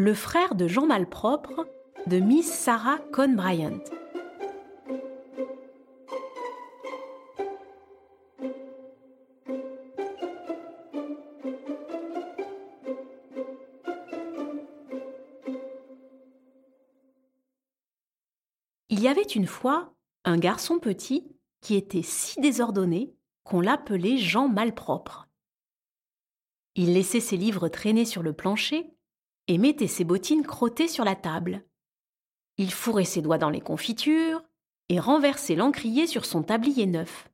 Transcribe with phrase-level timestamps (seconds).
[0.00, 1.66] le frère de Jean Malpropre
[2.06, 3.80] de Miss Sarah Cohn Bryant.
[18.88, 19.92] Il y avait une fois
[20.24, 21.30] un garçon petit
[21.60, 23.14] qui était si désordonné
[23.44, 25.28] qu'on l'appelait Jean Malpropre.
[26.74, 28.94] Il laissait ses livres traîner sur le plancher
[29.50, 31.64] et mettait ses bottines crottées sur la table.
[32.56, 34.44] Il fourrait ses doigts dans les confitures
[34.88, 37.28] et renversait l'encrier sur son tablier neuf.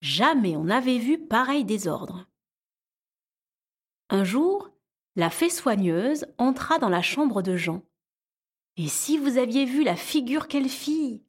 [0.00, 2.26] Jamais on n'avait vu pareil désordre.
[4.08, 4.70] Un jour,
[5.14, 7.82] la fée soigneuse entra dans la chambre de Jean.
[8.78, 11.22] Et si vous aviez vu la figure qu'elle fit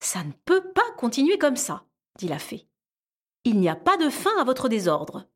[0.00, 1.84] Ça ne peut pas continuer comme ça,
[2.18, 2.66] dit la fée.
[3.44, 5.28] Il n'y a pas de fin à votre désordre.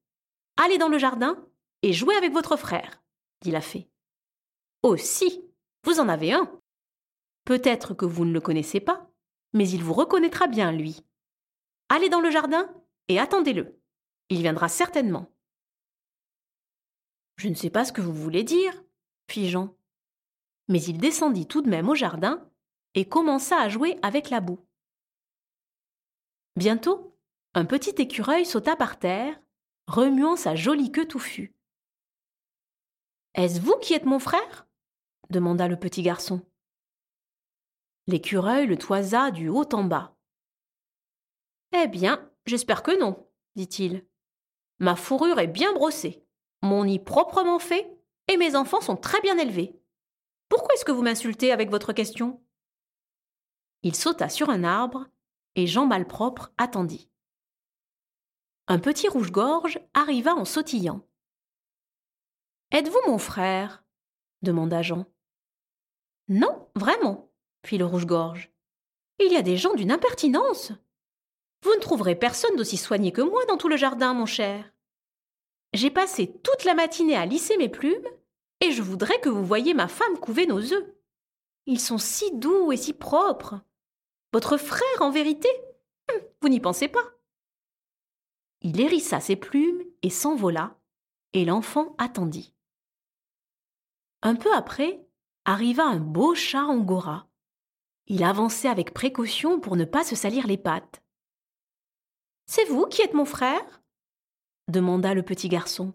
[0.56, 1.46] Allez dans le jardin
[1.84, 3.02] et jouez avec votre frère,
[3.42, 3.90] dit la fée.
[4.82, 5.44] Oh si,
[5.84, 6.50] vous en avez un.
[7.44, 9.10] Peut-être que vous ne le connaissez pas,
[9.52, 11.04] mais il vous reconnaîtra bien, lui.
[11.90, 12.74] Allez dans le jardin
[13.08, 13.78] et attendez-le.
[14.30, 15.30] Il viendra certainement.
[17.36, 18.82] Je ne sais pas ce que vous voulez dire,
[19.30, 19.76] fit Jean.
[20.68, 22.48] Mais il descendit tout de même au jardin
[22.94, 24.64] et commença à jouer avec la boue.
[26.56, 27.14] Bientôt,
[27.52, 29.38] un petit écureuil sauta par terre,
[29.86, 31.54] remuant sa jolie queue touffue.
[33.34, 34.66] Est-ce vous qui êtes mon frère?
[35.30, 36.40] demanda le petit garçon.
[38.06, 40.16] L'écureuil le toisa du haut en bas.
[41.72, 44.06] Eh bien, j'espère que non, dit-il.
[44.78, 46.24] Ma fourrure est bien brossée,
[46.62, 49.80] mon nid proprement fait, et mes enfants sont très bien élevés.
[50.48, 52.40] Pourquoi est-ce que vous m'insultez avec votre question?
[53.82, 55.08] Il sauta sur un arbre,
[55.56, 57.10] et Jean Malpropre attendit.
[58.68, 61.04] Un petit rouge-gorge arriva en sautillant.
[62.74, 63.84] Êtes-vous mon frère?
[64.42, 65.06] demanda Jean.
[66.26, 67.30] Non, vraiment,
[67.64, 68.50] fit le rouge-gorge.
[69.20, 70.72] Il y a des gens d'une impertinence.
[71.62, 74.72] Vous ne trouverez personne d'aussi soigné que moi dans tout le jardin, mon cher.
[75.72, 78.08] J'ai passé toute la matinée à lisser mes plumes,
[78.60, 80.94] et je voudrais que vous voyiez ma femme couver nos œufs.
[81.66, 83.60] Ils sont si doux et si propres.
[84.32, 85.48] Votre frère, en vérité?
[86.12, 87.12] Hum, Vous n'y pensez pas.
[88.62, 90.76] Il hérissa ses plumes et s'envola,
[91.34, 92.53] et l'enfant attendit.
[94.26, 95.06] Un peu après,
[95.44, 97.28] arriva un beau chat angora.
[98.06, 101.02] Il avançait avec précaution pour ne pas se salir les pattes.
[102.46, 103.82] C'est vous qui êtes mon frère?
[104.66, 105.92] demanda le petit garçon.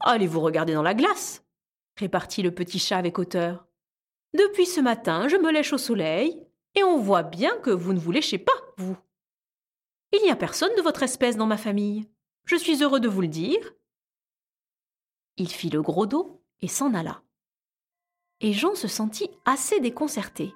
[0.00, 1.44] Allez vous regarder dans la glace,
[1.98, 3.66] répartit le petit chat avec hauteur.
[4.32, 6.42] Depuis ce matin, je me lèche au soleil,
[6.74, 8.96] et on voit bien que vous ne vous léchez pas, vous.
[10.12, 12.08] Il n'y a personne de votre espèce dans ma famille.
[12.46, 13.74] Je suis heureux de vous le dire.
[15.36, 17.22] Il fit le gros dos et s'en alla.
[18.40, 20.54] Et Jean se sentit assez déconcerté.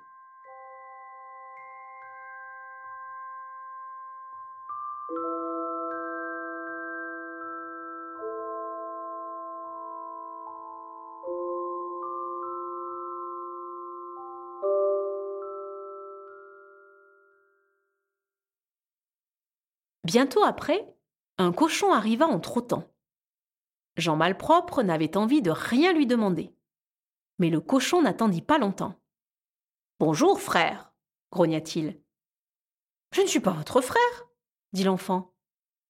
[20.04, 20.94] Bientôt après,
[21.38, 22.91] un cochon arriva en trottant.
[23.96, 26.54] Jean Malpropre n'avait envie de rien lui demander.
[27.38, 28.94] Mais le cochon n'attendit pas longtemps.
[30.00, 30.92] Bonjour, frère,
[31.30, 32.00] grogna-t-il.
[33.12, 34.28] Je ne suis pas votre frère,
[34.72, 35.34] dit l'enfant.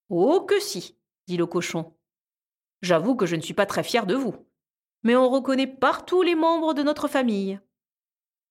[0.09, 0.99] Oh que si,
[1.29, 1.97] dit le cochon.
[2.83, 4.34] J'avoue que je ne suis pas très fier de vous,
[5.05, 7.61] mais on reconnaît partout les membres de notre famille.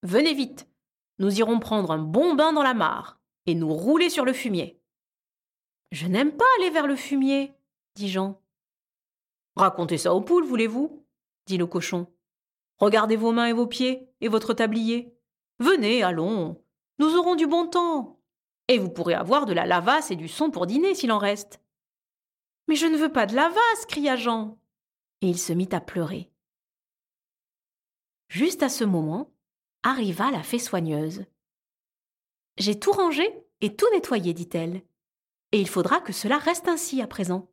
[0.04, 0.68] Venez vite,
[1.20, 4.82] nous irons prendre un bon bain dans la mare et nous rouler sur le fumier.
[5.92, 7.54] Je n'aime pas aller vers le fumier,
[7.96, 8.41] dit Jean.
[9.56, 11.06] Racontez ça aux poules, voulez-vous?
[11.48, 12.08] dit le cochon.
[12.78, 15.16] Regardez vos mains et vos pieds, et votre tablier.
[15.60, 16.64] Venez, allons.
[16.98, 18.20] Nous aurons du bon temps.
[18.68, 21.62] Et vous pourrez avoir de la lavasse et du son pour dîner s'il en reste.
[22.68, 24.58] Mais je ne veux pas de lavasse, cria Jean.
[25.22, 26.32] Et il se mit à pleurer.
[28.30, 29.34] Juste à ce moment,
[29.84, 31.26] arriva la fée soigneuse.
[32.58, 33.28] J'ai tout rangé
[33.60, 34.84] et tout nettoyé, dit-elle.
[35.52, 37.51] Et il faudra que cela reste ainsi à présent.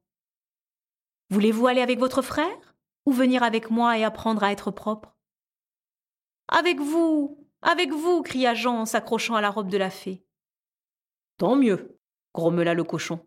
[1.30, 5.16] Voulez-vous aller avec votre frère ou venir avec moi et apprendre à être propre?
[6.48, 10.24] Avec vous Avec vous cria Jean en s'accrochant à la robe de la fée.
[11.36, 11.98] Tant mieux,
[12.34, 13.26] grommela le cochon.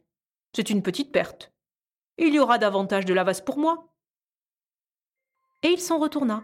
[0.55, 1.53] C'est une petite perte.
[2.17, 3.93] Il y aura davantage de lavasse pour moi.
[5.63, 6.43] Et il s'en retourna,